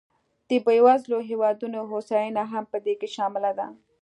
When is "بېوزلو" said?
0.65-1.17